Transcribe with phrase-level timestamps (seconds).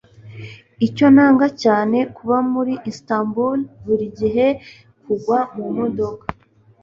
[0.87, 4.47] Icyo nanga cyane kuba muri Istanbul burigihe
[5.03, 6.25] kugwa mumodoka.